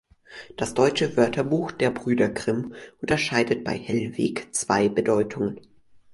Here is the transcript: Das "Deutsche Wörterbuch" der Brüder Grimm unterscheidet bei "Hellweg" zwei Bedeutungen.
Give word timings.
Das 0.57 0.73
"Deutsche 0.73 1.15
Wörterbuch" 1.15 1.71
der 1.73 1.91
Brüder 1.91 2.27
Grimm 2.27 2.73
unterscheidet 3.01 3.63
bei 3.63 3.77
"Hellweg" 3.77 4.47
zwei 4.51 4.89
Bedeutungen. 4.89 5.59